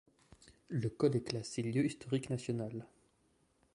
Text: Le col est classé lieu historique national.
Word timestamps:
Le 0.69 0.89
col 0.97 1.15
est 1.15 1.21
classé 1.21 1.61
lieu 1.61 1.85
historique 1.85 2.31
national. 2.31 2.87